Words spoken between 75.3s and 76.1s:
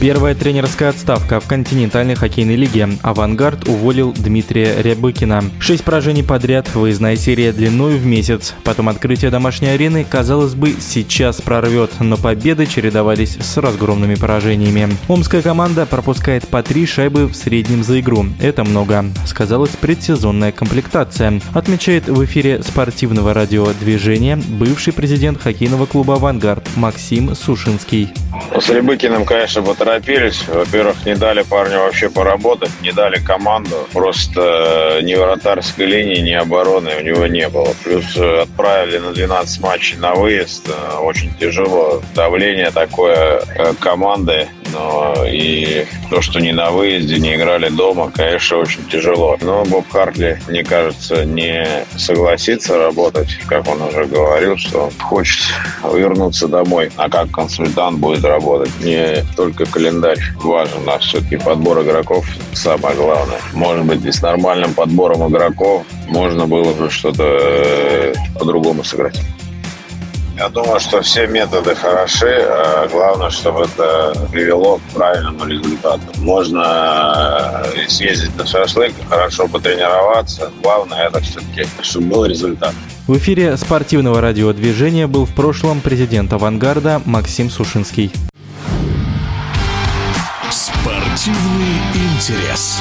результату.